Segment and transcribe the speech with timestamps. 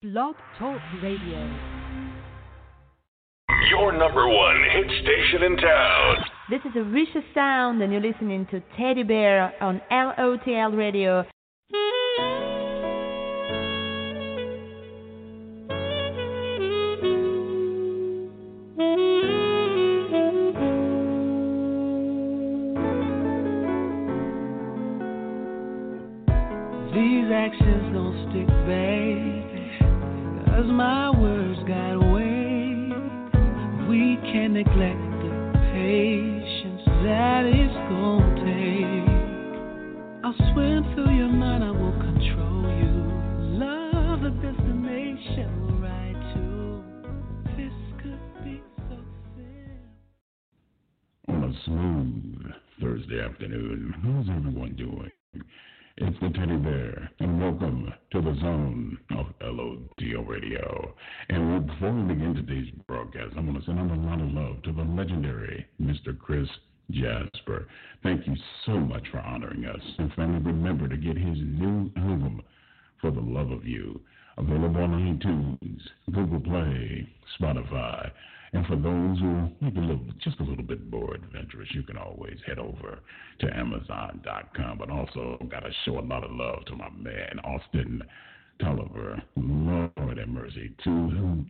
[0.00, 1.58] Blog Talk Radio.
[3.68, 6.16] Your number one hit station in town.
[6.48, 11.24] This is Risha Sound, and you're listening to Teddy Bear on LOTL Radio.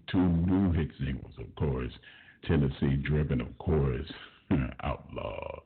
[0.06, 1.92] Two new hit singles, of course.
[2.44, 4.10] Tennessee Driven, of course.
[4.82, 5.60] Outlaw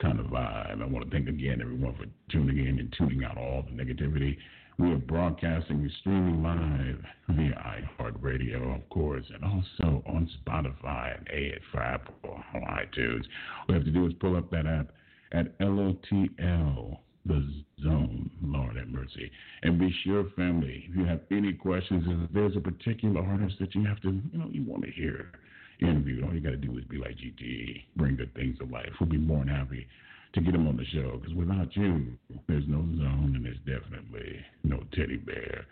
[0.00, 0.82] kind of vibe.
[0.82, 4.36] I want to thank again everyone for tuning in and tuning out all the negativity.
[4.78, 11.26] We are broadcasting and streaming live via iHeartRadio, of course, and also on Spotify and
[11.32, 12.14] A for Apple
[12.54, 13.24] on iTunes.
[13.58, 14.92] All you have to do is pull up that app
[15.32, 19.30] at LOTL, the zone, Lord have mercy.
[19.62, 23.74] And be sure, family, if you have any questions, if there's a particular artist that
[23.74, 25.32] you have to, you know, you want to hear
[25.80, 28.90] interviewed, all you got to do is be like GTE, bring good things to life.
[29.00, 29.86] We'll be more than happy
[30.34, 32.12] to get him on the show because without you,
[32.48, 35.66] there's no zone and there's definitely no teddy bear.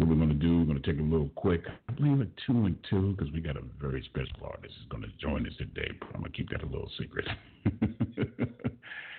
[0.00, 2.26] What we're going to do, we're going to take a little quick, I believe a
[2.46, 5.52] two and two because we got a very special artist who's going to join us
[5.58, 5.90] today.
[6.14, 7.28] I'm going to keep that a little secret.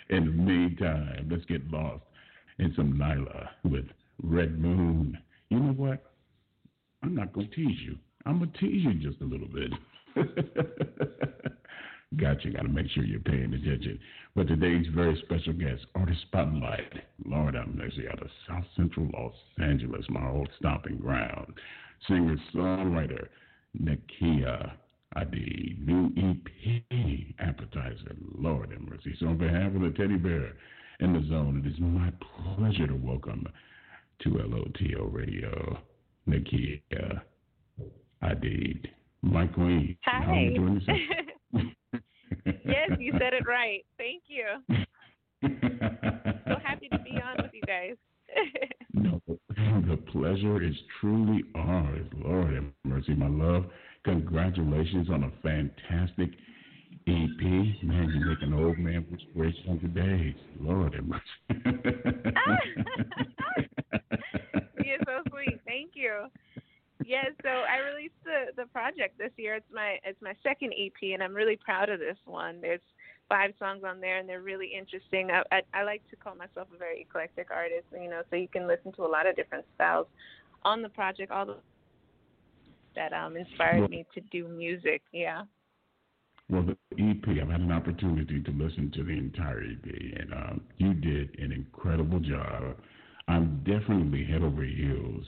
[0.09, 2.02] In the meantime, let's get lost
[2.58, 3.86] in some Nyla with
[4.24, 5.20] Red Moon.
[5.50, 6.14] You know what?
[7.03, 7.96] I'm not going to tease you.
[8.25, 9.72] I'm going to tease you just a little bit.
[12.17, 12.51] Got you.
[12.51, 13.97] Got to make sure you're paying attention.
[14.35, 16.91] But today's very special guest, artist spotlight,
[17.25, 21.53] Lord I'm actually out of South Central Los Angeles, my old stomping ground.
[22.07, 23.27] Singer songwriter
[23.79, 24.73] Nekiya
[25.17, 28.16] Ade, new EP appetizer.
[28.38, 29.16] Lord have mercy.
[29.19, 30.53] So on behalf of the teddy bear
[30.99, 32.11] in the zone, it is my
[32.57, 33.47] pleasure to welcome
[34.23, 35.78] to LOTL Radio,
[36.28, 37.22] Nekiya
[38.23, 38.88] Adid.
[39.22, 39.97] My queen.
[40.01, 40.95] How are Hi.
[41.53, 42.01] you doing this
[42.66, 43.85] yes, you said it right.
[43.97, 44.45] Thank you.
[45.41, 47.95] So happy to be on with you guys.
[48.94, 52.06] no, the pleasure is truly ours.
[52.16, 53.66] Lord have mercy, my love.
[54.03, 56.29] Congratulations on a fantastic
[57.07, 57.41] EP.
[57.84, 60.35] Man, you make an old man wish for younger days.
[60.59, 61.22] Lord have mercy.
[64.85, 65.59] You're so sweet.
[65.66, 66.28] Thank you.
[67.06, 67.81] Yes, so I released the the
[68.81, 69.56] project this year.
[69.56, 72.59] It's my it's my second EP, and I'm really proud of this one.
[72.62, 72.81] There's
[73.30, 75.30] five songs on there, and they're really interesting.
[75.30, 78.47] I, I I like to call myself a very eclectic artist, you know, so you
[78.47, 80.08] can listen to a lot of different styles
[80.64, 81.31] on the project.
[81.31, 81.58] All the
[82.96, 85.02] that um inspired me to do music.
[85.12, 85.44] Yeah.
[86.50, 89.86] Well, the EP, I've had an opportunity to listen to the entire EP,
[90.20, 92.75] and um, you did an incredible job.
[93.30, 95.25] I'm definitely head over heels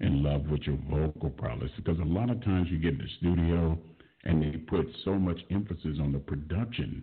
[0.00, 3.08] in love with your vocal prowess because a lot of times you get in the
[3.18, 3.78] studio
[4.24, 7.02] and they put so much emphasis on the production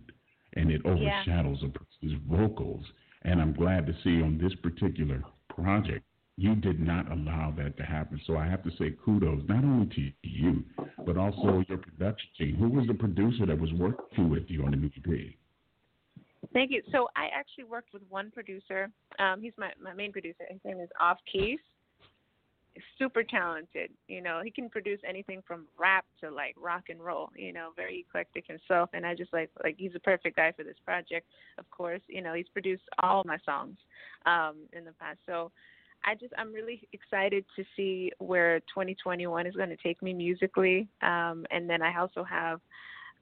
[0.55, 0.91] and it Yeah.
[0.91, 2.85] overshadows a person's vocals.
[3.23, 6.05] And I'm glad to see on this particular project,
[6.35, 8.19] you did not allow that to happen.
[8.25, 10.63] So I have to say kudos not only to you,
[11.05, 12.55] but also your production team.
[12.55, 15.35] Who was the producer that was working with you on the EP?
[16.51, 16.81] Thank you.
[16.91, 18.91] So I actually worked with one producer.
[19.19, 20.43] Um, he's my, my main producer.
[20.49, 21.59] His name is Off Keys.
[22.97, 23.91] Super talented.
[24.07, 27.29] You know, he can produce anything from rap to like rock and roll.
[27.35, 28.89] You know, very eclectic himself.
[28.93, 31.27] And I just like like he's a perfect guy for this project.
[31.57, 33.77] Of course, you know he's produced all my songs
[34.25, 35.19] um, in the past.
[35.25, 35.51] So
[36.05, 40.87] I just I'm really excited to see where 2021 is going to take me musically.
[41.01, 42.59] Um, and then I also have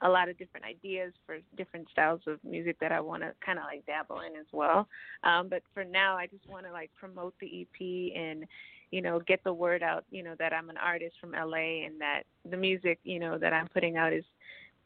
[0.02, 3.60] a lot of different ideas for different styles of music that I want to kind
[3.60, 4.88] of like dabble in as well.
[5.24, 8.46] Um, but for now, I just want to like promote the EP and
[8.92, 12.00] you know, get the word out, you know, that I'm an artist from LA and
[12.00, 14.26] that the music, you know, that I'm putting out is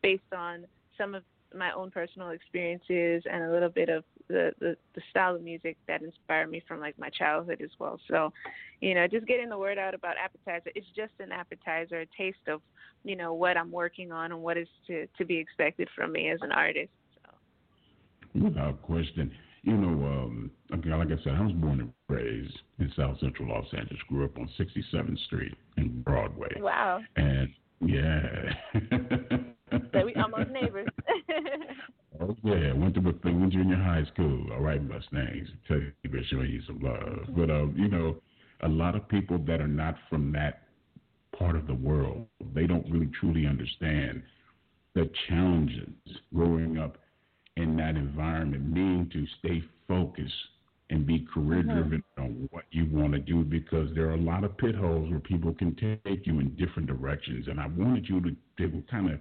[0.02, 0.66] based on
[0.98, 1.24] some of
[1.54, 5.78] my own personal experiences and a little bit of the, the the style of music
[5.88, 8.00] that inspired me from like my childhood as well.
[8.10, 8.32] So,
[8.82, 10.72] you know, just getting the word out about appetizer.
[10.76, 12.62] It's just an appetizer, a taste of,
[13.04, 16.30] you know, what I'm working on and what is to to be expected from me
[16.30, 16.92] as an artist.
[17.16, 18.42] So.
[18.44, 19.32] Without question.
[19.66, 23.66] You know, um, like I said, I was born and raised in South Central Los
[23.76, 24.00] Angeles.
[24.08, 26.54] Grew up on 67th Street in Broadway.
[26.60, 27.02] Wow.
[27.16, 27.50] And
[27.82, 28.22] yeah.
[29.72, 30.88] so we almost neighbors.
[32.22, 34.46] oh yeah, went to Bethune Junior High School.
[34.54, 35.50] All right, Mustangs.
[35.68, 37.36] Tell you, be showing you some love.
[37.36, 38.18] But um, you know,
[38.62, 40.62] a lot of people that are not from that
[41.36, 44.22] part of the world, they don't really truly understand
[44.94, 45.90] the challenges
[46.34, 46.98] growing up
[47.58, 50.34] in that environment, meaning to stay focused
[50.90, 52.24] and be career driven mm-hmm.
[52.24, 55.20] on what you want to do because there are a lot of pit holes where
[55.20, 57.48] people can take you in different directions.
[57.48, 59.20] And I wanted you to, to kind of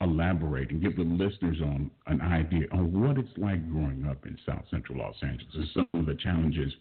[0.00, 4.36] elaborate and give the listeners on an idea on what it's like growing up in
[4.44, 6.72] South Central Los Angeles and some of the challenges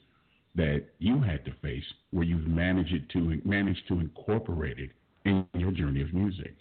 [0.56, 4.90] that you had to face where you've managed it to managed to incorporate it
[5.26, 6.56] in your journey of music.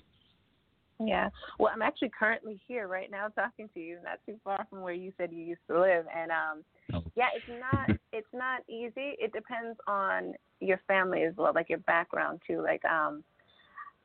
[1.06, 1.30] Yeah.
[1.58, 4.92] Well, I'm actually currently here right now talking to you, not too far from where
[4.94, 6.06] you said you used to live.
[6.14, 6.64] And um
[6.94, 7.04] oh.
[7.14, 9.16] yeah, it's not it's not easy.
[9.18, 12.62] It depends on your family as well, like your background too.
[12.62, 13.22] Like um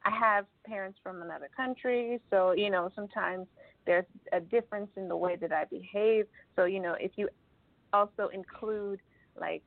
[0.05, 3.47] I have parents from another country, so you know, sometimes
[3.85, 6.25] there's a difference in the way that I behave.
[6.55, 7.29] So, you know, if you
[7.94, 8.99] also include
[9.39, 9.63] like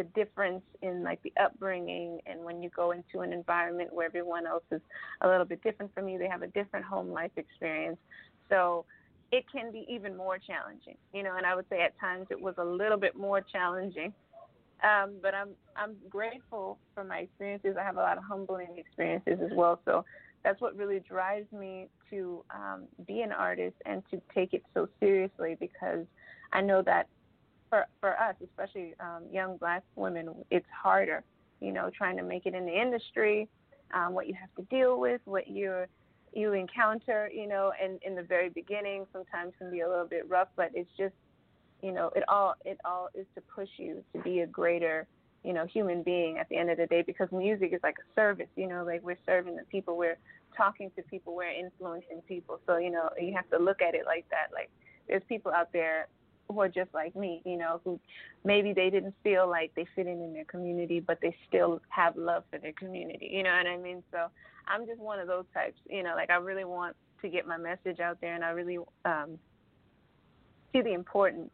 [0.00, 4.46] the difference in like the upbringing and when you go into an environment where everyone
[4.46, 4.80] else is
[5.20, 7.98] a little bit different from you they have a different home life experience.
[8.48, 8.86] So
[9.30, 12.40] it can be even more challenging you know and i would say at times it
[12.40, 14.12] was a little bit more challenging.
[14.82, 17.76] Um, but i'm i'm grateful for my experiences.
[17.78, 19.80] I have a lot of humbling experiences as well.
[19.84, 20.04] So
[20.42, 24.88] that's what really drives me to um, be an artist and to take it so
[24.98, 26.06] seriously because
[26.52, 27.06] i know that
[27.70, 31.22] for for us, especially um, young black women, it's harder.
[31.60, 33.48] You know, trying to make it in the industry,
[33.94, 35.84] um, what you have to deal with, what you
[36.34, 37.30] you encounter.
[37.32, 40.70] You know, and in the very beginning, sometimes can be a little bit rough, but
[40.74, 41.14] it's just,
[41.82, 45.06] you know, it all it all is to push you to be a greater
[45.42, 48.14] you know human being at the end of the day because music is like a
[48.14, 50.18] service you know like we're serving the people we're
[50.54, 54.02] talking to people we're influencing people so you know you have to look at it
[54.04, 54.70] like that like
[55.08, 56.08] there's people out there
[56.52, 57.98] who are just like me, you know, who
[58.44, 62.16] maybe they didn't feel like they fit in in their community, but they still have
[62.16, 63.28] love for their community.
[63.32, 64.02] You know what I mean?
[64.10, 64.26] So
[64.66, 65.78] I'm just one of those types.
[65.88, 68.78] You know, like I really want to get my message out there, and I really
[69.04, 69.38] um,
[70.72, 71.50] see the importance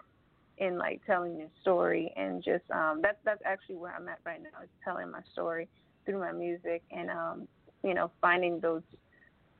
[0.58, 4.42] in like telling your story, and just um, that's that's actually where I'm at right
[4.42, 5.69] now is telling my story
[6.04, 7.49] through my music, and um,
[7.82, 8.82] you know, finding those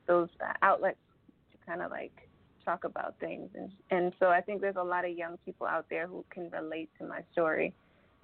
[0.07, 0.97] those uh, outlets
[1.51, 2.26] to kind of like
[2.67, 3.49] talk about things.
[3.55, 6.49] And, and so I think there's a lot of young people out there who can
[6.49, 7.73] relate to my story.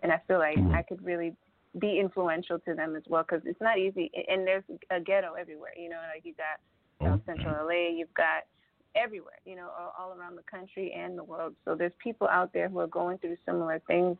[0.01, 0.75] And I feel like mm-hmm.
[0.75, 1.33] I could really
[1.79, 4.11] be influential to them as well because it's not easy.
[4.27, 5.71] And there's a ghetto everywhere.
[5.77, 6.59] You know, like you got
[7.01, 8.43] South Central LA, you've got
[8.95, 11.55] everywhere, you know, all, all around the country and the world.
[11.65, 14.17] So there's people out there who are going through similar things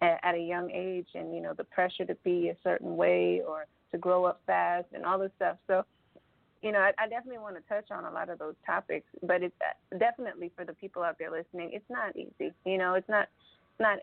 [0.00, 3.42] at, at a young age and, you know, the pressure to be a certain way
[3.46, 5.56] or to grow up fast and all this stuff.
[5.66, 5.84] So
[6.62, 9.42] you know, I, I definitely want to touch on a lot of those topics, but
[9.42, 11.70] it's uh, definitely for the people out there listening.
[11.72, 12.52] It's not easy.
[12.64, 13.28] You know, it's not,
[13.72, 13.98] it's not,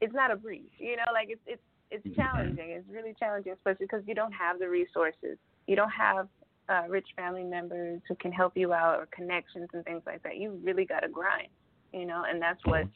[0.00, 0.70] it's not a breeze.
[0.78, 2.70] You know, like it's it's it's challenging.
[2.70, 5.38] It's really challenging, especially because you don't have the resources.
[5.66, 6.28] You don't have
[6.68, 10.36] uh, rich family members who can help you out or connections and things like that.
[10.36, 11.48] You really got to grind.
[11.92, 12.86] You know, and that's what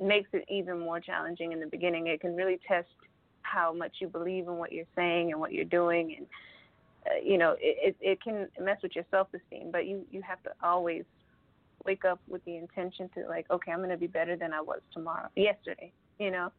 [0.00, 2.06] makes it even more challenging in the beginning.
[2.06, 2.88] It can really test
[3.42, 6.26] how much you believe in what you're saying and what you're doing and
[7.06, 10.22] uh, you know, it, it, it can mess with your self esteem, but you, you
[10.22, 11.04] have to always
[11.84, 14.60] wake up with the intention to like, okay, I'm going to be better than I
[14.60, 16.52] was tomorrow, yesterday, you know?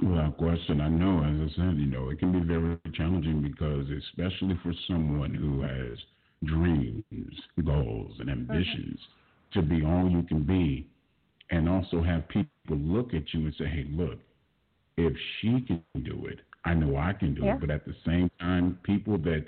[0.00, 3.86] Without question, I know, as I said, you know, it can be very challenging because,
[3.90, 5.98] especially for someone who has
[6.44, 7.02] dreams,
[7.64, 9.60] goals, and ambitions mm-hmm.
[9.60, 10.86] to be all you can be,
[11.50, 14.18] and also have people look at you and say, hey, look,
[14.96, 17.54] if she can do it, I know I can do yeah.
[17.54, 19.46] it, but at the same time, people that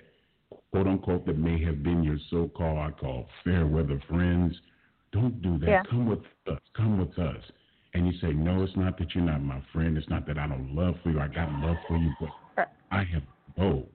[0.70, 4.56] quote unquote that may have been your so called I call fair weather friends,
[5.12, 5.68] don't do that.
[5.68, 5.82] Yeah.
[5.90, 6.60] Come with us.
[6.74, 7.42] Come with us.
[7.92, 10.46] And you say, No, it's not that you're not my friend, it's not that I
[10.46, 11.20] don't love for you.
[11.20, 12.30] I got love for you, but
[12.62, 13.22] uh, I have
[13.58, 13.86] goals.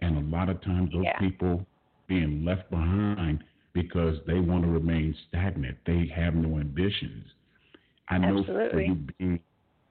[0.00, 1.18] And a lot of times those yeah.
[1.18, 1.64] people
[2.08, 3.44] being left behind
[3.74, 5.76] because they want to remain stagnant.
[5.86, 7.26] They have no ambitions.
[8.08, 8.70] I know Absolutely.
[8.70, 9.40] for you being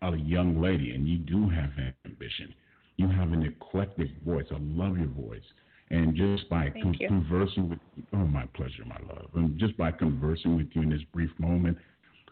[0.02, 1.70] a young lady and you do have
[2.06, 2.54] ambition.
[2.98, 4.46] You have an eclectic voice.
[4.52, 5.44] I love your voice.
[5.92, 9.30] And just by con- conversing with you, oh, my pleasure, my love.
[9.36, 11.78] And just by conversing with you in this brief moment,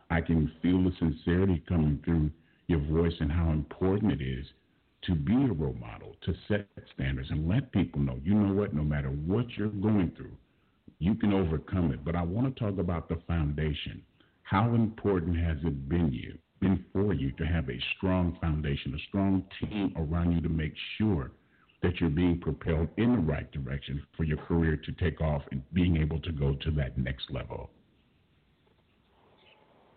[0.09, 2.31] I can feel the sincerity coming through
[2.67, 4.45] your voice and how important it is
[5.03, 8.73] to be a role model, to set standards and let people know, you know what,
[8.73, 10.31] no matter what you're going through,
[10.99, 12.05] you can overcome it.
[12.05, 14.01] But I want to talk about the foundation.
[14.43, 19.07] How important has it been you, been for you to have a strong foundation, a
[19.09, 21.31] strong team around you to make sure
[21.81, 25.61] that you're being propelled in the right direction for your career to take off and
[25.73, 27.69] being able to go to that next level?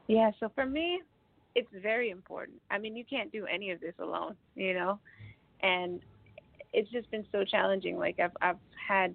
[0.09, 1.01] Yeah, so for me,
[1.55, 2.59] it's very important.
[2.71, 4.99] I mean, you can't do any of this alone, you know,
[5.61, 6.01] and
[6.73, 7.97] it's just been so challenging.
[7.97, 8.59] Like I've I've
[8.89, 9.15] had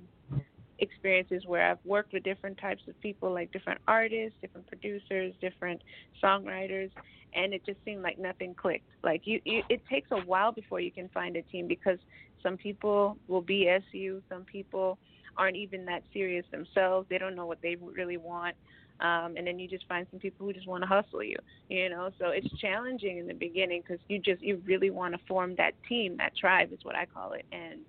[0.82, 5.82] experiences where I've worked with different types of people, like different artists, different producers, different
[6.24, 6.92] songwriters,
[7.34, 8.90] and it just seemed like nothing clicked.
[9.04, 12.00] Like you, you it takes a while before you can find a team because
[12.44, 14.98] some people will BS you, some people
[15.38, 17.08] aren't even that serious themselves.
[17.10, 18.56] They don't know what they really want
[19.02, 21.36] um, and then you just find some people who just want to hustle you,
[21.70, 22.12] you know.
[22.20, 25.72] So it's challenging in the beginning because you just you really want to form that
[25.90, 27.80] team, that tribe is what I call it, and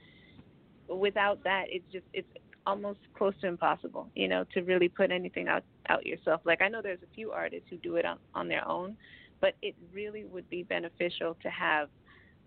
[0.88, 2.28] without that, it's just it's
[2.66, 6.40] almost close to impossible, you know, to really put anything out out yourself.
[6.44, 8.96] Like I know there's a few artists who do it on on their own,
[9.40, 11.88] but it really would be beneficial to have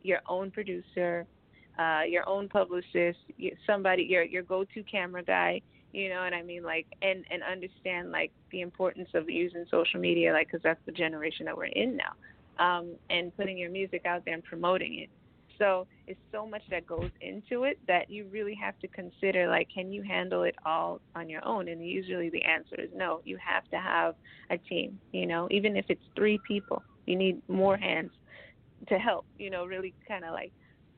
[0.03, 1.25] your own producer,
[1.79, 3.19] uh, your own publicist,
[3.65, 6.63] somebody, your your go-to camera guy, you know what I mean?
[6.63, 10.91] Like, and and understand like the importance of using social media, like, because that's the
[10.91, 12.13] generation that we're in now,
[12.63, 15.09] um, and putting your music out there and promoting it.
[15.57, 19.67] So it's so much that goes into it that you really have to consider, like,
[19.73, 21.67] can you handle it all on your own?
[21.67, 23.21] And usually the answer is no.
[23.25, 24.15] You have to have
[24.49, 24.99] a team.
[25.11, 28.11] You know, even if it's three people, you need more hands
[28.87, 29.25] to help.
[29.37, 30.51] You know, really kind of like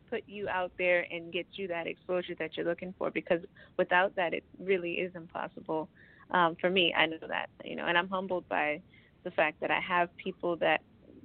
[0.10, 3.42] put you out there and get you that exposure that you're looking for because
[3.78, 5.90] without that it really is impossible
[6.32, 8.82] um, for me i know that you know and i'm humbled by
[9.24, 10.82] the fact that i have people that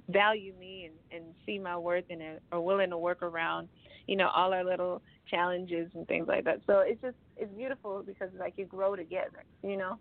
[0.09, 3.67] value me and, and see my worth and are willing to work around
[4.07, 6.59] you know all our little challenges and things like that.
[6.67, 9.97] So it's just it's beautiful because like you grow together you know?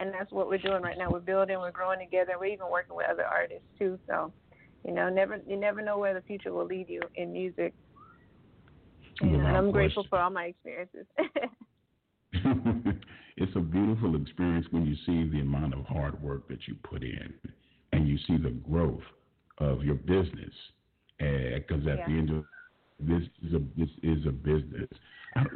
[0.00, 1.08] And that's what we're doing right now.
[1.08, 2.32] We're building we're growing together.
[2.38, 3.98] We're even working with other artists too.
[4.08, 4.32] So
[4.84, 7.74] you know never you never know where the future will lead you in music.
[9.20, 11.06] And I'm grateful for all my experiences.
[13.36, 17.02] it's a beautiful experience when you see the amount of hard work that you put
[17.02, 17.32] in
[17.92, 19.02] and you see the growth
[19.58, 20.52] of your business.
[21.18, 22.06] Because at yeah.
[22.06, 22.44] the end of
[23.00, 24.88] this is a this is a business.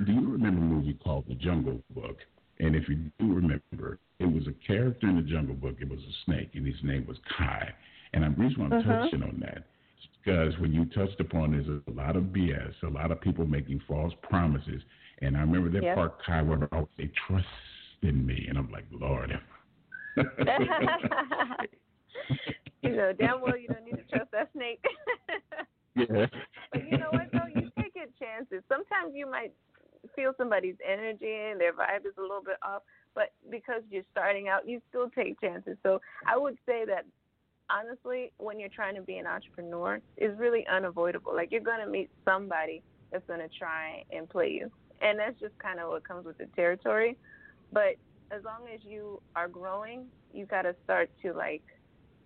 [0.06, 2.18] Do you remember a movie called The Jungle Book?
[2.60, 5.76] And if you do remember, it was a character in the Jungle Book.
[5.80, 7.72] It was a snake, and his name was Kai.
[8.12, 8.90] And I'm reason I'm mm-hmm.
[8.90, 9.64] touching on that
[10.28, 13.80] because when you touched upon there's a lot of BS, a lot of people making
[13.86, 14.82] false promises.
[15.20, 15.96] And I remember that yep.
[15.96, 17.46] part Kai would always say, trust
[18.02, 18.46] in me.
[18.48, 19.32] And I'm like, Lord.
[22.82, 24.84] you know, damn well you don't need to trust that snake.
[25.96, 26.26] yeah.
[26.72, 27.48] But you know what, though?
[27.54, 28.62] You take your chances.
[28.68, 29.52] Sometimes you might
[30.14, 32.82] feel somebody's energy and their vibe is a little bit off,
[33.14, 35.76] but because you're starting out, you still take chances.
[35.82, 37.04] So I would say that
[37.70, 41.34] honestly, when you're trying to be an entrepreneur, is really unavoidable.
[41.34, 45.38] Like you're going to meet somebody that's going to try and play you, and that's
[45.40, 47.16] just kind of what comes with the territory.
[47.72, 47.96] But
[48.30, 51.62] as long as you are growing, you got to start to like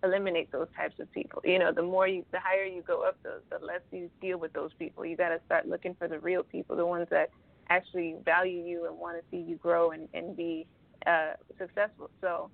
[0.03, 1.41] eliminate those types of people.
[1.45, 4.37] You know, the more you, the higher you go up, the, the less you deal
[4.37, 5.05] with those people.
[5.05, 7.29] You got to start looking for the real people, the ones that
[7.69, 10.67] actually value you and want to see you grow and, and be
[11.07, 12.09] uh, successful.
[12.21, 12.49] So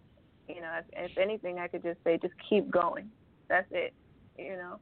[0.49, 3.09] you know, if, if anything, I could just say, just keep going.
[3.47, 3.93] That's it.
[4.37, 4.79] You know.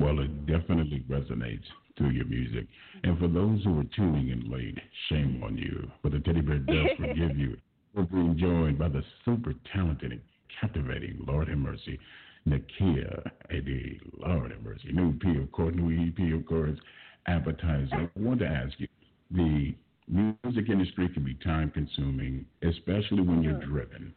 [0.00, 1.62] Well, it definitely resonates
[1.96, 2.66] through your music.
[3.04, 4.76] And for those who are tuning in late,
[5.08, 5.88] shame on you.
[6.02, 7.56] But the teddy bear does forgive you.
[7.94, 10.20] We're being joined by the super talented and
[10.60, 11.98] captivating, Lord have mercy,
[12.46, 14.92] Nekiya Ade Lord have mercy.
[14.92, 16.78] New EP, of course, new EP, of course,
[17.26, 17.88] appetizer.
[17.94, 18.88] I want to ask you,
[19.30, 19.74] the
[20.08, 23.70] music industry can be time consuming, especially when you're mm-hmm.
[23.70, 24.14] driven.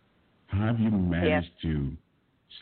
[0.48, 1.72] How have you managed yeah.
[1.72, 1.92] to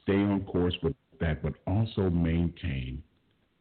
[0.04, 3.02] stay on course with that, but also maintain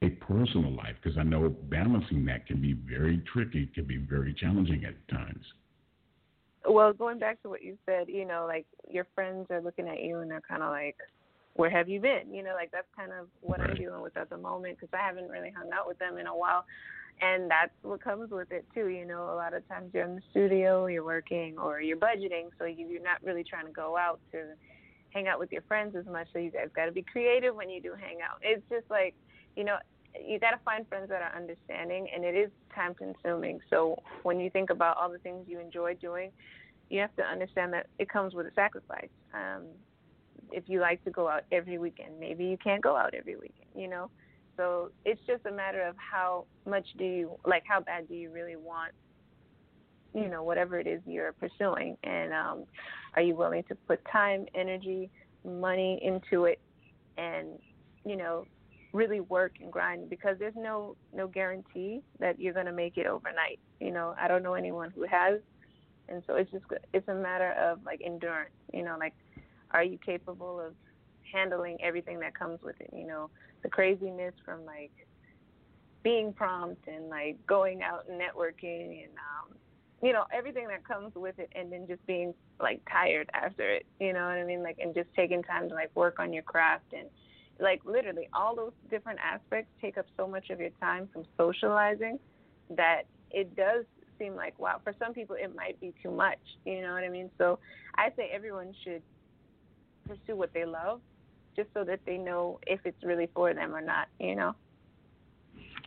[0.02, 0.94] a personal life?
[1.02, 5.44] Because I know balancing that can be very tricky, can be very challenging at times.
[6.68, 10.02] Well, going back to what you said, you know, like your friends are looking at
[10.02, 10.96] you and they're kind of like,
[11.54, 12.32] where have you been?
[12.32, 13.70] You know, like that's kind of what right.
[13.70, 16.26] I'm dealing with at the moment because I haven't really hung out with them in
[16.26, 16.64] a while
[17.22, 20.16] and that's what comes with it too you know a lot of times you're in
[20.16, 23.96] the studio you're working or you're budgeting so you, you're not really trying to go
[23.96, 24.42] out to
[25.16, 26.28] hang out with your friends as much.
[26.32, 28.38] So you guys got to be creative when you do hang out.
[28.42, 29.14] It's just like,
[29.56, 29.76] you know,
[30.24, 33.60] you got to find friends that are understanding, and it is time consuming.
[33.70, 36.30] So when you think about all the things you enjoy doing,
[36.90, 39.08] you have to understand that it comes with a sacrifice.
[39.34, 39.64] Um,
[40.52, 43.66] if you like to go out every weekend, maybe you can't go out every weekend,
[43.74, 44.10] you know.
[44.56, 48.30] So it's just a matter of how much do you like, how bad do you
[48.30, 48.92] really want,
[50.14, 52.64] you know, whatever it is you're pursuing, and um,
[53.14, 55.10] are you willing to put time, energy,
[55.44, 56.60] money into it,
[57.18, 57.48] and
[58.04, 58.46] you know,
[58.96, 63.06] really work and grind because there's no no guarantee that you're going to make it
[63.06, 63.58] overnight.
[63.80, 65.40] You know, I don't know anyone who has,
[66.08, 68.54] and so it's just it's a matter of like endurance.
[68.72, 69.14] You know, like
[69.72, 70.72] are you capable of
[71.32, 72.90] handling everything that comes with it?
[72.96, 73.30] You know,
[73.62, 74.92] the craziness from like
[76.02, 79.56] being prompt and like going out and networking and um
[80.02, 83.84] you know everything that comes with it and then just being like tired after it
[83.98, 86.44] you know what i mean like and just taking time to like work on your
[86.44, 87.08] craft and
[87.58, 92.18] like literally all those different aspects take up so much of your time from socializing
[92.70, 93.84] that it does
[94.18, 97.08] seem like wow for some people it might be too much you know what i
[97.08, 97.30] mean?
[97.38, 97.58] So
[97.96, 99.02] i say everyone should
[100.06, 101.00] pursue what they love
[101.54, 104.54] just so that they know if it's really for them or not you know?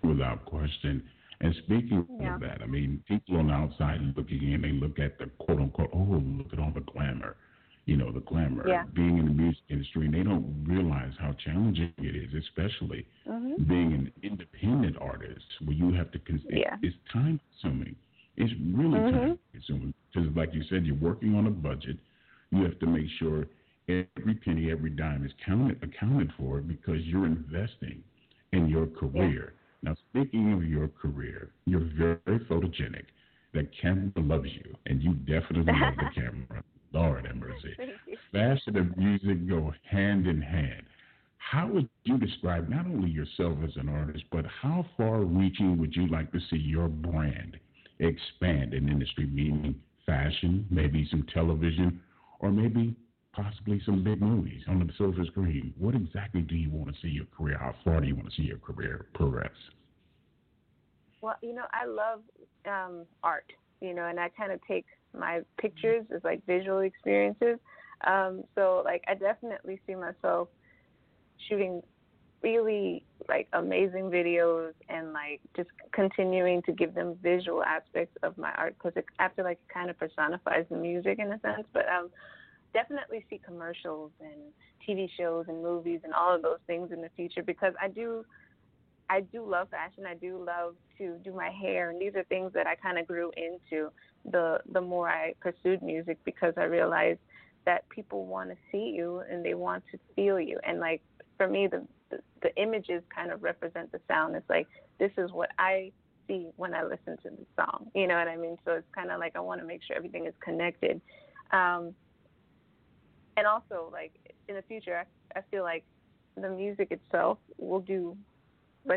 [0.04, 1.04] Without question.
[1.42, 2.36] And speaking yeah.
[2.36, 5.60] of that i mean people on the outside looking in they look at the quote
[5.60, 7.36] unquote oh look at all the glamour
[7.86, 8.84] you know, the glamour, yeah.
[8.94, 13.64] being in the music industry, and they don't realize how challenging it is, especially mm-hmm.
[13.64, 16.76] being an independent artist where you have to, con- yeah.
[16.82, 17.96] it's time consuming.
[18.38, 19.18] It's really mm-hmm.
[19.18, 21.98] time consuming because, like you said, you're working on a budget.
[22.52, 23.46] You have to make sure
[23.88, 28.04] every penny, every dime is counted, accounted for because you're investing
[28.54, 29.54] in your career.
[29.82, 29.90] Yeah.
[29.90, 33.06] Now, speaking of your career, you're very photogenic.
[33.54, 36.64] The camera loves you, and you definitely love the camera.
[36.92, 37.76] Lord have mercy.
[38.32, 40.84] Fashion and music go hand in hand.
[41.38, 45.96] How would you describe not only yourself as an artist, but how far reaching would
[45.96, 47.58] you like to see your brand
[48.00, 49.76] expand in industry, meaning
[50.06, 52.02] fashion, maybe some television,
[52.40, 52.96] or maybe
[53.34, 55.74] possibly some big movies on the silver screen?
[55.78, 57.58] What exactly do you want to see your career?
[57.58, 59.50] How far do you want to see your career progress?
[61.22, 62.22] Well, you know, I love
[62.66, 64.86] um, art, you know, and I kind of take
[65.18, 67.58] my pictures as like visual experiences.
[68.06, 70.48] Um, so like I definitely see myself
[71.48, 71.82] shooting
[72.42, 78.52] really like amazing videos and like just continuing to give them visual aspects of my
[78.54, 81.68] art because I feel like it kind of personifies the music in a sense.
[81.74, 82.10] But um,
[82.74, 84.40] definitely see commercials and
[84.88, 88.24] TV shows and movies and all of those things in the future because I do
[89.10, 90.06] I do love fashion.
[90.06, 93.08] I do love to do my hair, and these are things that I kind of
[93.08, 93.92] grew into
[94.32, 97.20] the the more I pursued music because I realized
[97.66, 100.60] that people want to see you and they want to feel you.
[100.66, 101.02] And like
[101.38, 104.36] for me, the, the the images kind of represent the sound.
[104.36, 104.68] It's like
[105.00, 105.92] this is what I
[106.28, 107.88] see when I listen to the song.
[107.96, 108.58] You know what I mean?
[108.64, 111.02] So it's kind of like I want to make sure everything is connected.
[111.52, 111.96] Um,
[113.38, 114.12] and also, like
[114.48, 115.04] in the future,
[115.36, 115.84] I, I feel like
[116.36, 118.16] the music itself will do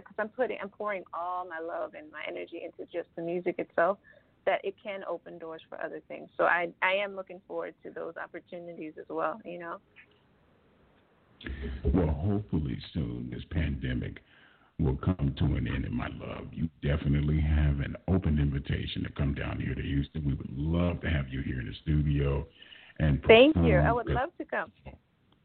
[0.01, 3.57] because I'm putting, I'm pouring all my love and my energy into just the music
[3.59, 3.99] itself,
[4.45, 6.29] that it can open doors for other things.
[6.37, 9.41] So I, I am looking forward to those opportunities as well.
[9.45, 9.77] You know.
[11.85, 14.19] Well, hopefully soon this pandemic
[14.79, 15.85] will come to an end.
[15.85, 20.25] And my love, you definitely have an open invitation to come down here to Houston.
[20.25, 22.47] We would love to have you here in the studio.
[22.99, 23.77] And thank you.
[23.77, 24.73] I would love to come.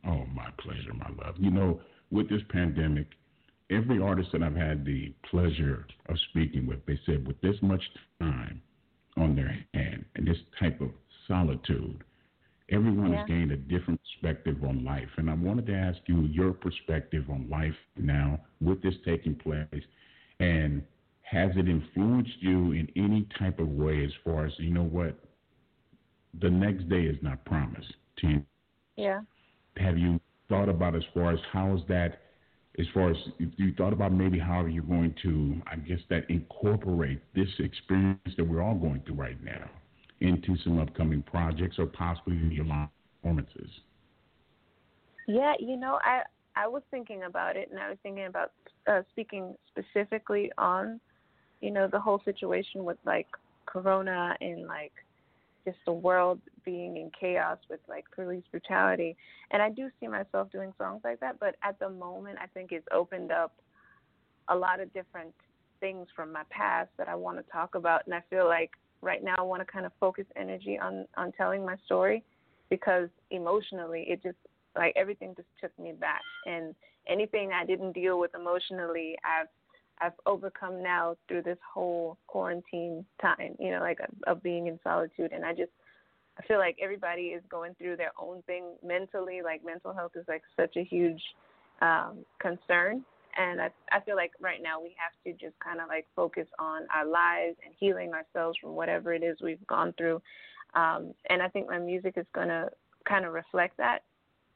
[0.06, 1.36] Oh, my pleasure, my love.
[1.38, 1.80] You know,
[2.12, 3.08] with this pandemic
[3.70, 7.82] every artist that I've had the pleasure of speaking with, they said with this much
[8.20, 8.62] time
[9.18, 10.90] on their hand and this type of
[11.28, 12.04] solitude,
[12.70, 13.20] everyone yeah.
[13.20, 15.10] has gained a different perspective on life.
[15.18, 19.84] And I wanted to ask you your perspective on life now with this taking place.
[20.40, 20.84] And
[21.22, 25.18] has it influenced you in any type of way as far as, you know what,
[26.40, 28.44] the next day is not promised to you?
[28.96, 29.22] Yeah.
[29.78, 32.22] Have you thought about as far as how is that
[32.80, 36.30] as far as if you thought about maybe how you're going to, I guess, that
[36.30, 39.70] incorporate this experience that we're all going through right now
[40.20, 42.90] into some upcoming projects or possibly in your live
[43.22, 43.70] performances?
[45.28, 46.22] Yeah, you know, I
[46.56, 48.52] I was thinking about it, and I was thinking about
[48.88, 51.00] uh, speaking specifically on,
[51.62, 53.28] you know, the whole situation with like
[53.66, 54.94] Corona and like
[55.68, 59.18] just the world being in chaos with like police brutality.
[59.52, 62.72] And I do see myself doing songs like that, but at the moment, I think
[62.72, 63.54] it's opened up
[64.48, 65.34] a lot of different
[65.82, 68.04] things from my past that I want to talk about.
[68.06, 71.34] And I feel like right now I want to kind of focus energy on on
[71.34, 72.24] telling my story
[72.70, 74.38] because emotionally it just
[74.76, 76.76] like everything just took me back, and
[77.08, 79.50] anything I didn't deal with emotionally, I've
[80.02, 83.56] I've overcome now through this whole quarantine time.
[83.60, 85.72] You know, like of, being in solitude, and I just
[86.38, 89.42] I feel like everybody is going through their own thing mentally.
[89.44, 91.22] Like mental health is like such a huge
[91.82, 93.04] um, concern,
[93.38, 96.48] and I I feel like right now we have to just kind of like focus
[96.60, 100.22] on our lives and healing ourselves from whatever it is we've gone through.
[100.76, 102.70] Um, and I think my music is gonna
[103.08, 104.00] kind of reflect that.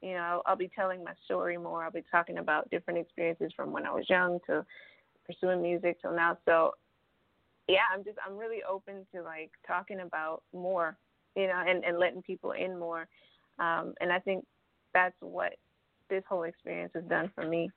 [0.01, 1.83] You know, I'll, I'll be telling my story more.
[1.83, 4.65] I'll be talking about different experiences from when I was young to
[5.25, 6.37] pursuing music till now.
[6.45, 6.71] So
[7.67, 10.97] yeah, I'm just I'm really open to like talking about more,
[11.35, 13.07] you know, and and letting people in more.
[13.59, 14.45] Um, and I think
[14.93, 15.53] that's what
[16.09, 17.69] this whole experience has done for me.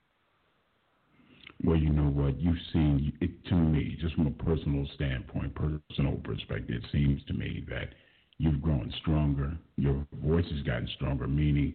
[1.63, 2.39] Well, you know what?
[2.39, 7.33] You've seen it to me, just from a personal standpoint, personal perspective, it seems to
[7.33, 7.89] me that
[8.37, 9.53] you've grown stronger.
[9.77, 11.73] Your voice has gotten stronger, meaning,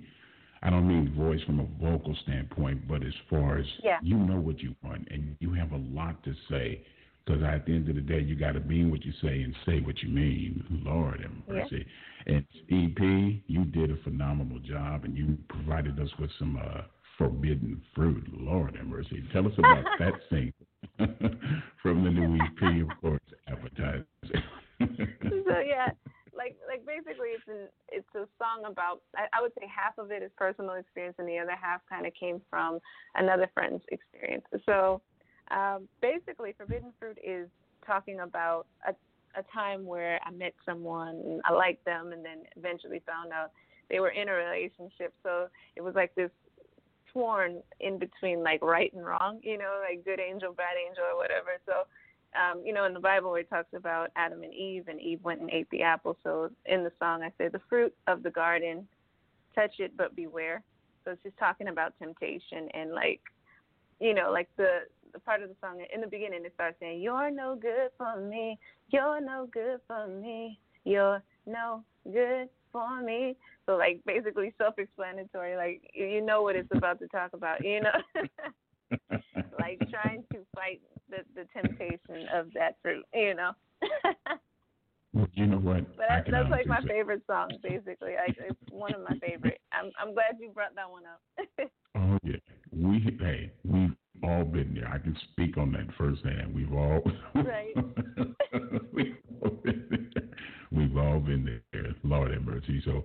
[0.62, 3.98] I don't mean voice from a vocal standpoint, but as far as yeah.
[4.02, 6.82] you know what you want and you have a lot to say.
[7.24, 9.54] Because at the end of the day, you got to mean what you say and
[9.64, 10.64] say what you mean.
[10.84, 11.86] Lord have mercy.
[12.26, 12.34] Yeah.
[12.34, 16.82] And EP, you did a phenomenal job, and you provided us with some uh,
[17.18, 18.26] forbidden fruit.
[18.32, 19.22] Lord have mercy.
[19.32, 20.52] Tell us about that thing
[21.82, 24.06] from the new EP, of course, Appetizer.
[24.78, 25.90] so yeah,
[26.40, 30.10] like like basically it's an it's a song about I, I would say half of
[30.10, 32.80] it is personal experience and the other half kind of came from
[33.14, 34.44] another friend's experience.
[34.64, 35.02] So
[35.50, 37.48] um, basically, forbidden fruit is
[37.86, 38.94] talking about a
[39.38, 43.52] a time where I met someone and I liked them and then eventually found out
[43.88, 45.12] they were in a relationship.
[45.22, 46.30] So it was like this
[47.12, 51.16] torn in between like right and wrong, you know, like good angel, bad angel, or
[51.16, 51.50] whatever.
[51.66, 51.84] So,
[52.34, 55.40] um, you know, in the Bible it talks about Adam and Eve, and Eve went
[55.40, 56.16] and ate the apple.
[56.22, 58.86] So in the song I say, the fruit of the garden,
[59.54, 60.62] touch it but beware.
[61.04, 63.20] So it's just talking about temptation and like,
[64.00, 64.80] you know, like the
[65.12, 68.20] the part of the song in the beginning it starts saying, "You're no good for
[68.20, 68.58] me.
[68.90, 70.60] You're no good for me.
[70.84, 73.36] You're no good for me.
[73.66, 75.56] So like basically self-explanatory.
[75.56, 77.64] Like you know what it's about to talk about.
[77.64, 78.98] You know,
[79.58, 80.80] like trying to fight
[81.10, 83.04] the the temptation of that fruit.
[83.14, 83.52] You know.
[85.12, 85.96] well, you know what?
[85.96, 87.50] But that, that's like my favorite song.
[87.62, 89.60] Basically, like it's one of my favorite.
[89.72, 91.70] I'm I'm glad you brought that one up.
[91.96, 92.36] oh yeah,
[92.72, 94.88] we hey we've all been there.
[94.88, 96.54] I can speak on that firsthand.
[96.54, 97.02] We've all
[97.34, 97.74] right.
[98.92, 100.22] we've all been there.
[100.72, 101.94] We've all been there.
[102.04, 102.82] Lord have mercy.
[102.84, 103.04] So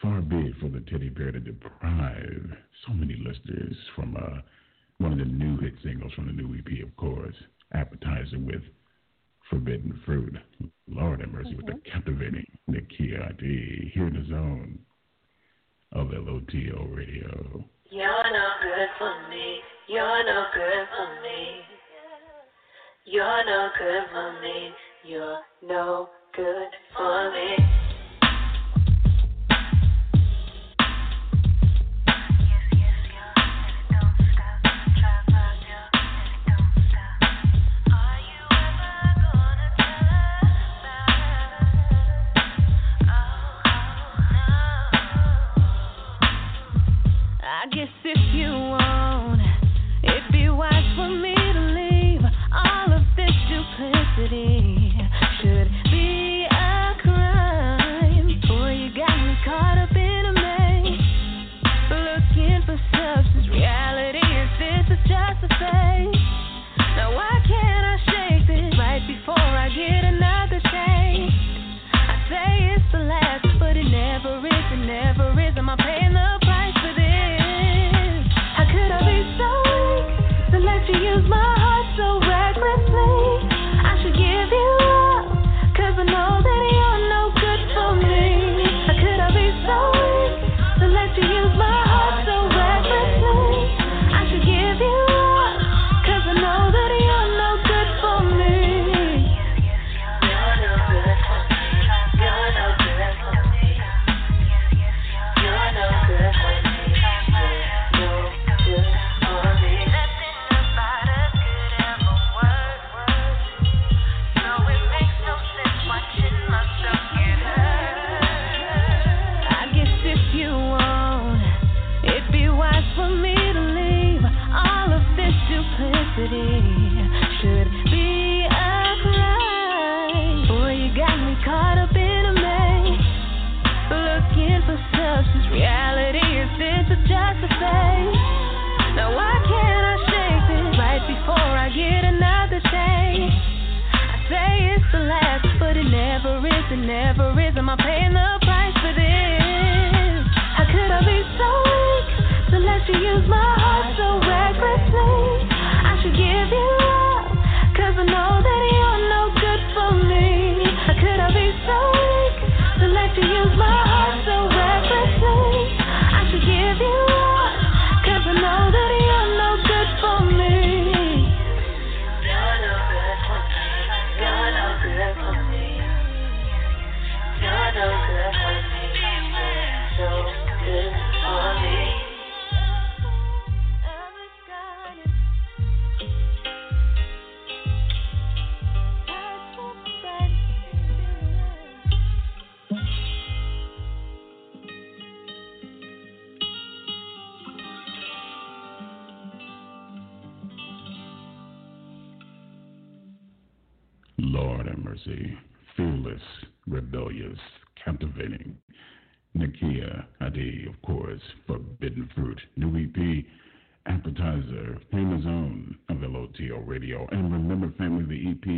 [0.00, 2.50] far be it for the teddy bear to deprive
[2.86, 4.40] so many listeners from uh,
[4.98, 7.34] one of the new hit singles from the new EP, of course,
[7.74, 8.62] Appetizer with
[9.50, 10.36] Forbidden Fruit.
[10.88, 11.56] Lord have mercy mm-hmm.
[11.58, 11.92] with the mm-hmm.
[11.92, 14.78] captivating Nekiya D here in the zone
[15.92, 17.64] of LOTL Radio.
[17.90, 19.58] You're no good for me.
[19.88, 21.60] You're no good for me.
[23.04, 24.70] You're no good for me.
[25.04, 27.81] You're no good for me.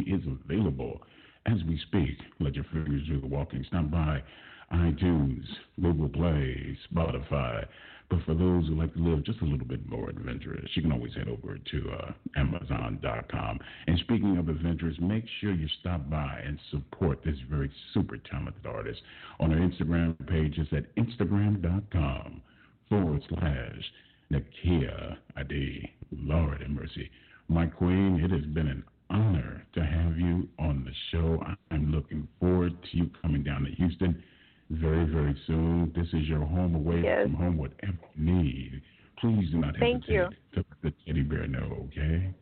[0.06, 1.00] Is available
[1.46, 2.18] as we speak.
[2.40, 3.64] Let your fingers do the walking.
[3.68, 4.22] Stop by
[4.72, 5.44] iTunes,
[5.80, 7.64] Google Play, Spotify.
[8.10, 10.92] But for those who like to live just a little bit more adventurous, you can
[10.92, 13.58] always head over to uh, Amazon.com.
[13.86, 18.66] And speaking of adventurous, make sure you stop by and support this very super talented
[18.66, 19.00] artist
[19.40, 20.58] on her Instagram page.
[20.58, 22.42] It's at Instagram.com
[22.88, 23.92] forward slash
[24.30, 25.88] Nekiya Ade.
[26.12, 27.10] Lord have mercy.
[27.48, 31.42] My queen, it has been an honor to have you on the show.
[31.70, 34.22] I'm looking forward to you coming down to Houston
[34.70, 35.92] very, very soon.
[35.94, 37.24] This is your home away Yes.
[37.24, 38.82] from home, whatever you need.
[39.18, 40.28] Please do not Thank hesitate you.
[40.54, 42.32] to let the teddy bear know, okay?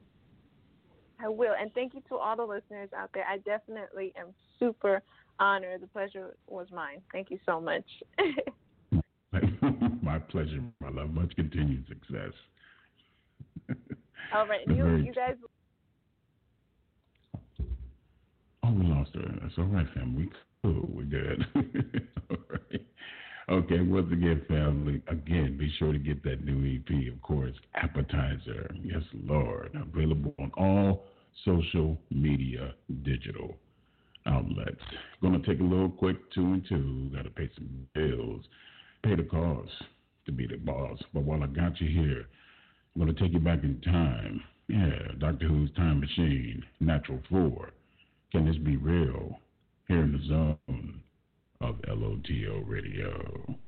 [1.20, 1.55] I will.
[1.59, 3.25] And thank you to all the listeners out there.
[3.29, 5.03] I definitely am super
[5.38, 5.83] honored.
[5.83, 7.01] The pleasure was mine.
[7.12, 7.85] Thank you so much.
[10.03, 11.11] my pleasure, my love.
[11.11, 12.33] Much continued success.
[14.35, 14.61] all right.
[14.68, 15.35] You, you guys,
[18.64, 20.15] Oh, we That's all right, fam.
[20.15, 20.29] We
[20.62, 20.88] cool.
[20.93, 21.47] We're good.
[22.31, 22.81] all right.
[23.49, 28.71] Okay, once again, family, again, be sure to get that new EP, of course, Appetizer.
[28.83, 29.75] Yes, Lord.
[29.75, 31.05] Available on all
[31.45, 33.57] social media digital
[34.27, 34.81] outlets.
[35.21, 37.11] Gonna take a little quick two and two.
[37.15, 38.45] Gotta pay some bills.
[39.03, 39.71] Pay the cost
[40.27, 40.99] to be the boss.
[41.12, 42.27] But while I got you here,
[42.95, 44.43] I'm gonna take you back in time.
[44.69, 47.73] Yeah, Doctor Who's Time Machine, Natural Four.
[48.33, 49.38] Can this be real?
[49.88, 51.03] Here in the zone
[51.61, 53.59] of LOTL Radio.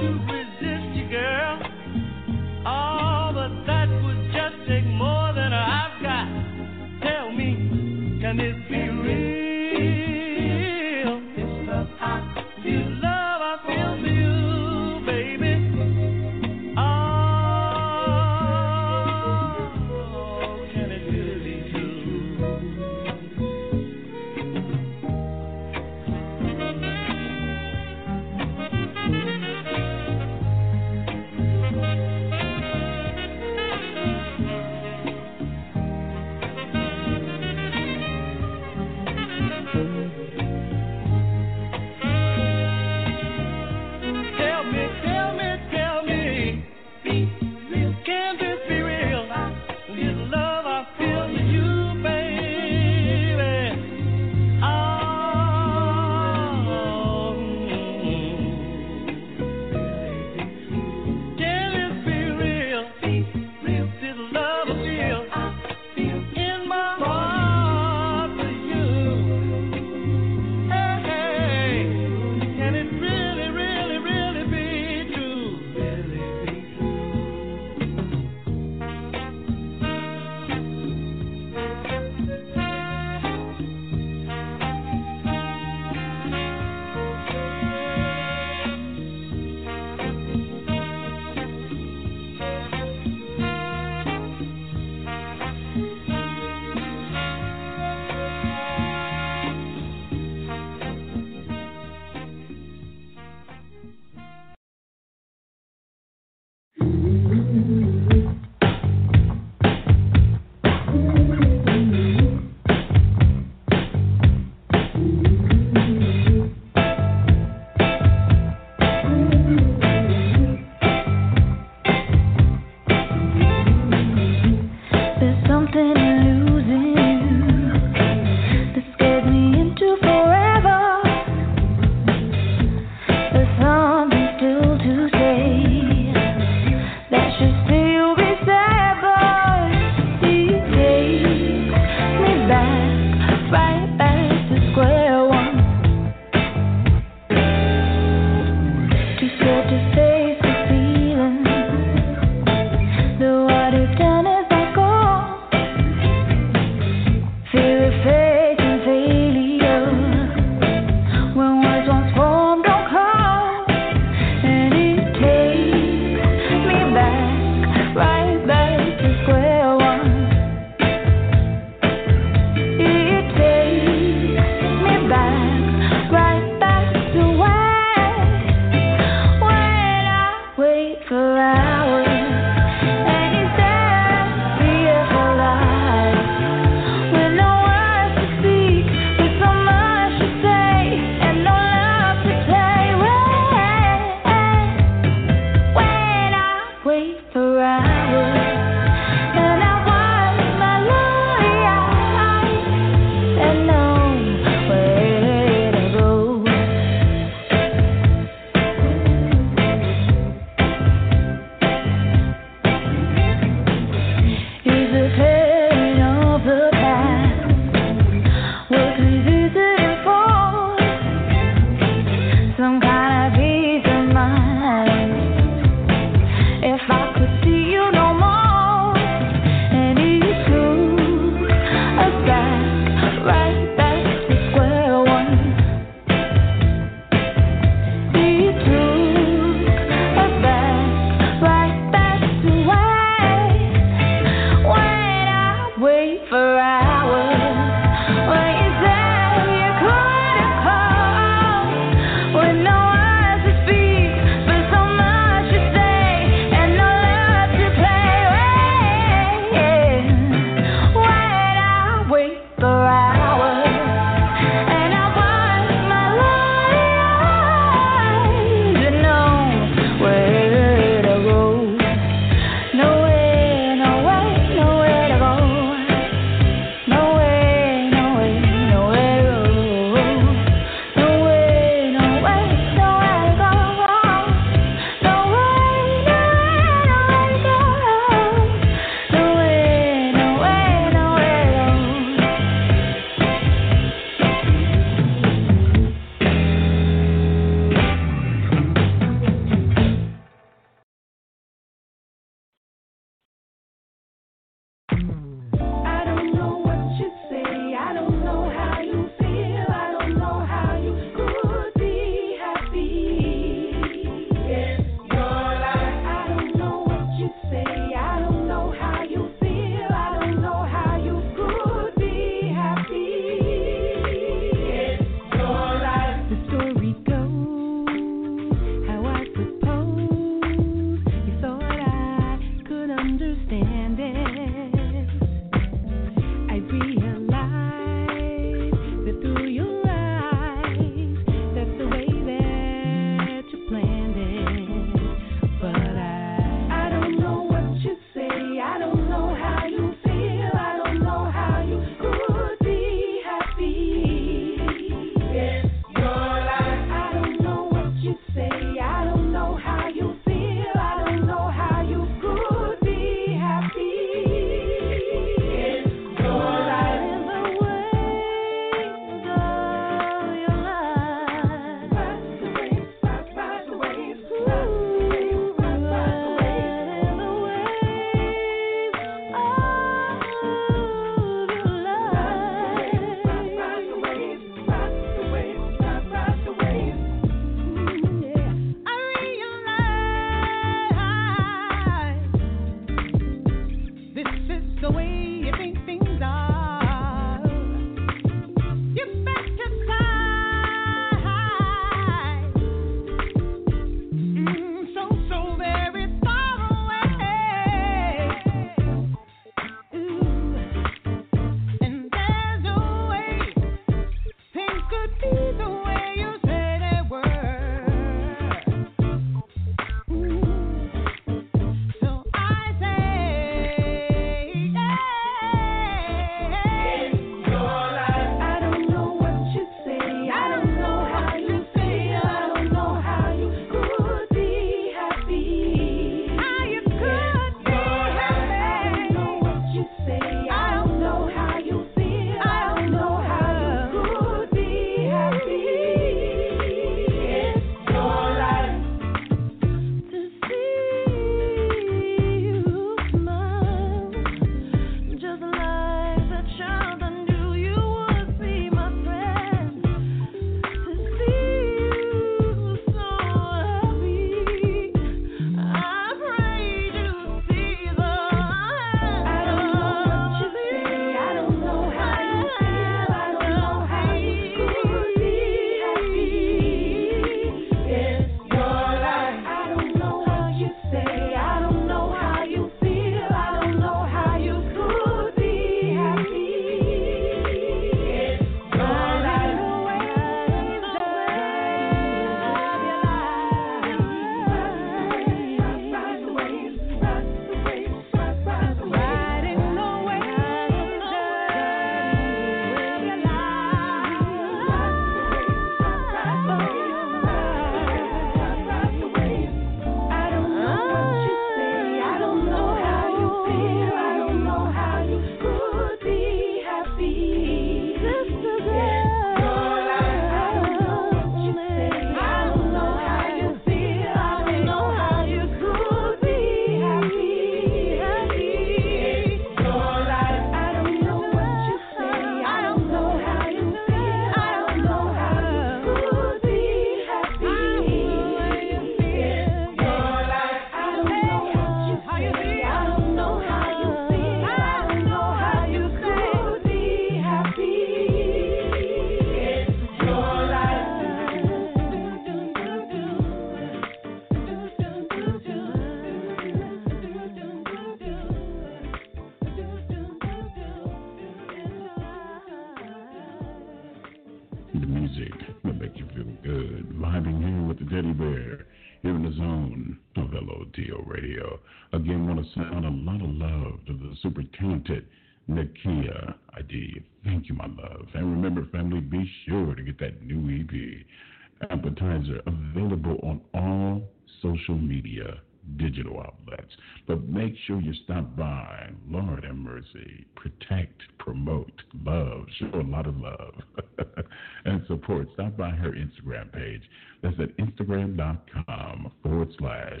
[574.58, 575.06] talented
[575.48, 577.04] Nekiya Ade.
[577.24, 578.06] Thank you, my love.
[578.14, 584.02] And remember, family, be sure to get that new EP appetizer available on all
[584.42, 585.40] social media
[585.76, 586.72] digital outlets.
[587.06, 588.90] But make sure you stop by.
[589.08, 590.26] Lord have mercy.
[590.36, 591.72] Protect, promote,
[592.04, 593.54] love, show a lot of love
[594.64, 595.28] and support.
[595.34, 596.82] Stop by her Instagram page.
[597.22, 600.00] That's at instagram.com forward slash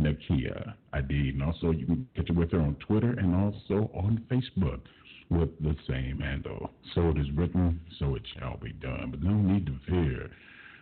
[0.00, 1.34] Nekiya Adib.
[1.34, 4.80] And also, you can catch up with her on Twitter and also on Facebook
[5.28, 6.70] with the same handle.
[6.94, 9.10] So it is written, so it shall be done.
[9.10, 10.30] But no need to fear.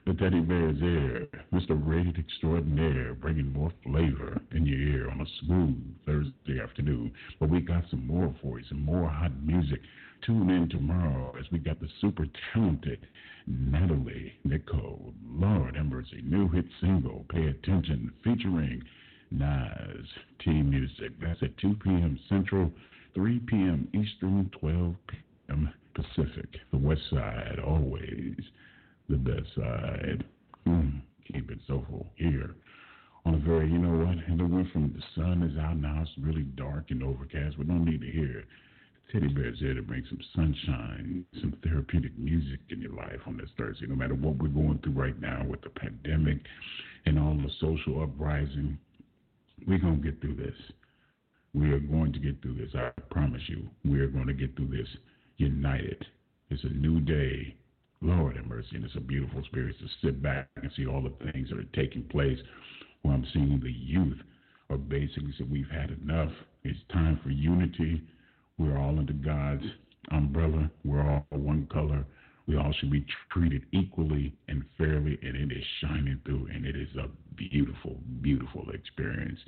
[0.07, 1.79] The teddy bear is here, Mr.
[1.79, 7.13] Red Extraordinaire, bringing more flavor in your ear on a smooth Thursday afternoon.
[7.39, 9.81] But we got some more for you, some more hot music.
[10.25, 13.07] Tune in tomorrow as we got the super talented
[13.47, 18.83] Natalie Nicole, Lord have mercy, new hit single, Pay Attention, featuring
[19.31, 20.07] Nas
[20.41, 21.13] T Music.
[21.21, 22.19] That's at 2 p.m.
[22.29, 22.71] Central,
[23.15, 23.89] 3 p.m.
[23.95, 25.73] Eastern, 12 p.m.
[25.95, 26.49] Pacific.
[26.71, 28.37] The West Side, always
[29.09, 30.25] the best side.
[30.67, 31.01] Mm,
[31.31, 32.55] keep it soulful here.
[33.25, 34.17] On a very, you know what?
[34.27, 37.59] And it went from the sun is out now, it's really dark and overcast.
[37.59, 38.45] We don't need to hear
[39.13, 43.49] Teddy Bear's here to bring some sunshine, some therapeutic music in your life on this
[43.57, 43.87] Thursday.
[43.87, 46.39] No matter what we're going through right now with the pandemic
[47.07, 48.79] and all the social uprising,
[49.67, 50.55] we're going to get through this.
[51.55, 52.71] We are going to get through this.
[52.75, 53.69] I promise you.
[53.85, 54.89] We are going to get through this
[55.39, 56.05] united.
[56.51, 57.57] It's a new day.
[58.01, 58.77] Lord have mercy.
[58.77, 61.65] And it's a beautiful experience to sit back and see all the things that are
[61.75, 62.39] taking place
[63.03, 64.19] where I'm seeing the youth
[64.71, 66.33] are basically said, We've had enough.
[66.65, 68.03] It's time for unity.
[68.59, 69.65] We're all under God's
[70.11, 70.71] umbrella.
[70.85, 72.05] We're all one color.
[72.49, 76.77] We all should be treated equally and fairly, and it is shining through, and it
[76.77, 79.39] is a beautiful, beautiful experience.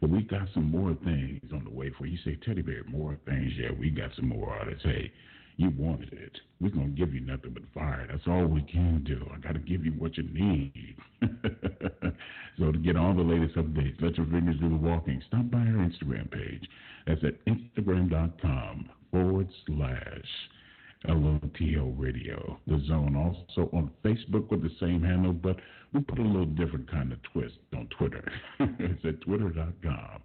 [0.00, 2.18] But we got some more things on the way for you.
[2.24, 3.52] Say, Teddy Bear, more things.
[3.56, 4.82] Yeah, we got some more artists.
[4.82, 5.12] Hey,
[5.56, 6.36] you wanted it.
[6.60, 8.06] We're going to give you nothing but fire.
[8.10, 9.24] That's all we can do.
[9.32, 10.96] I got to give you what you need.
[12.58, 15.22] so to get all the latest updates, let your fingers do the walking.
[15.28, 16.68] Stop by our Instagram page.
[17.06, 20.26] That's at instagram.com forward slash
[21.06, 22.58] LOTL Radio.
[22.66, 25.56] The Zone also on Facebook with the same handle, but
[25.92, 28.30] we put a little different kind of twist on Twitter.
[28.60, 30.20] it's at twitter.com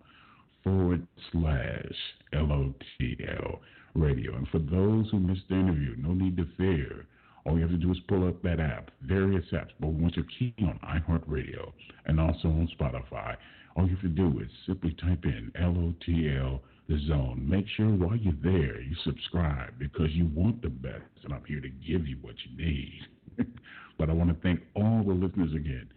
[0.64, 1.96] forward slash
[2.34, 3.60] LOTL
[3.96, 4.36] Radio.
[4.36, 7.06] And for those who missed the interview, no need to fear.
[7.46, 10.26] All you have to do is pull up that app, various apps, but once you're
[10.40, 11.72] key on iHeartRadio
[12.06, 13.36] and also on Spotify,
[13.76, 17.46] all you have to do is simply type in LOTL the zone.
[17.48, 21.62] Make sure while you're there you subscribe because you want the best, and I'm here
[21.62, 23.02] to give you what you need.
[23.98, 25.88] but I want to thank all the listeners again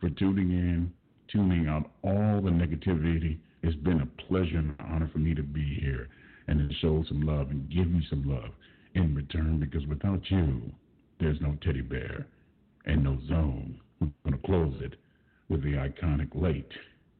[0.00, 0.92] for tuning in,
[1.32, 3.38] tuning out all the negativity.
[3.62, 6.08] It's been a pleasure and an honor for me to be here
[6.46, 8.50] and to show some love and give you some love
[8.94, 10.70] in return because without you,
[11.20, 12.26] there's no teddy bear
[12.84, 13.80] and no zone.
[14.00, 14.96] We're going to close it
[15.48, 16.70] with the iconic late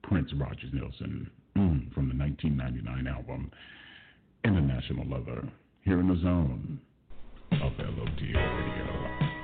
[0.03, 3.51] Prince Rogers Nelson mm, from the 1999 album
[4.45, 5.49] International Lover
[5.83, 6.81] here in the zone
[7.53, 9.35] of LOTL Radio.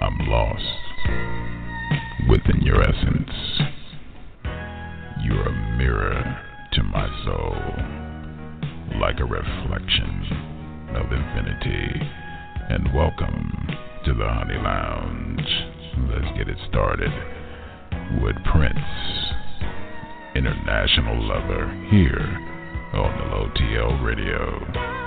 [0.00, 0.64] I'm lost
[2.28, 3.30] within your essence.
[5.24, 6.40] You're a mirror
[6.72, 7.56] to my soul,
[9.00, 12.00] like a reflection of infinity.
[12.70, 13.68] And welcome
[14.04, 15.48] to the Honey Lounge.
[16.10, 17.10] Let's get it started
[18.22, 18.78] with Prince,
[20.38, 22.20] International Lover, here
[22.94, 24.97] on the LOTL Radio.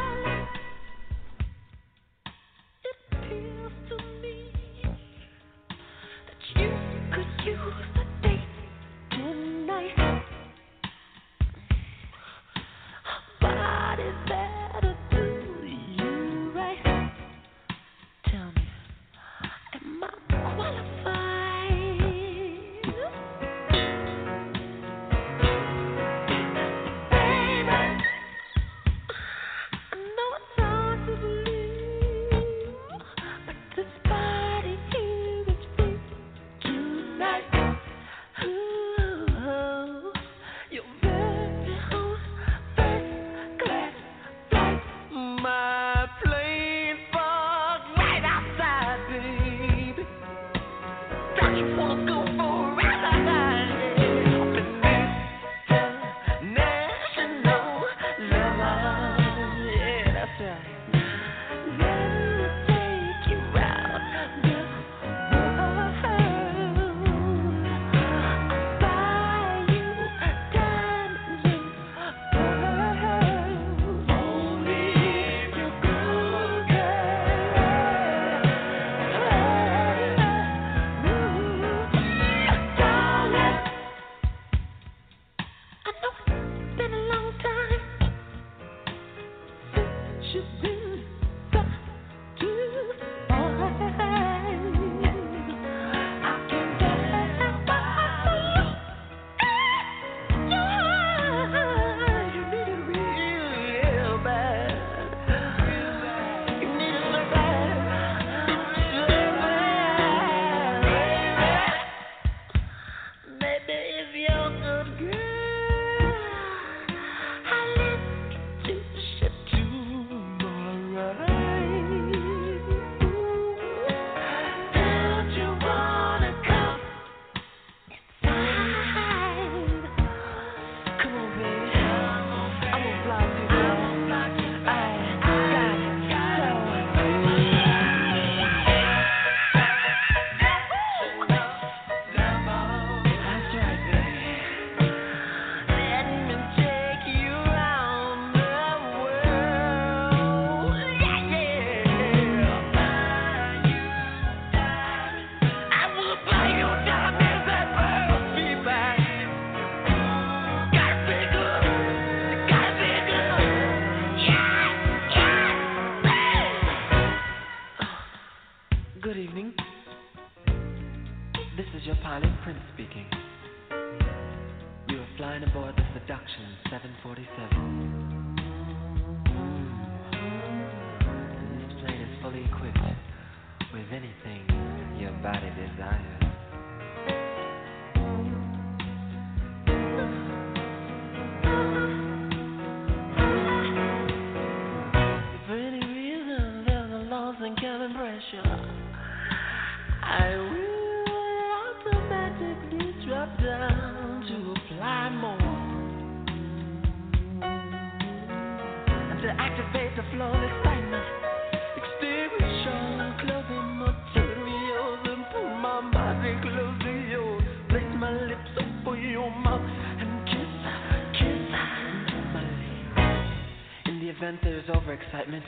[225.11, 225.43] There's overexcitement,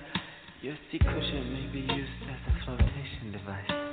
[0.62, 3.93] your seat cushion may be used as a flotation device.